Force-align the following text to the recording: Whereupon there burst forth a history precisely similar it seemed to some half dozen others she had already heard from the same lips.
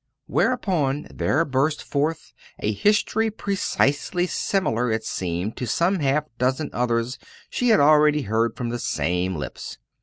Whereupon 0.25 1.07
there 1.13 1.45
burst 1.45 1.83
forth 1.83 2.33
a 2.57 2.73
history 2.73 3.29
precisely 3.29 4.25
similar 4.25 4.89
it 4.91 5.03
seemed 5.05 5.55
to 5.57 5.67
some 5.67 5.99
half 5.99 6.23
dozen 6.39 6.71
others 6.73 7.19
she 7.51 7.69
had 7.69 7.79
already 7.79 8.23
heard 8.23 8.57
from 8.57 8.69
the 8.69 8.79
same 8.79 9.35
lips. 9.35 9.77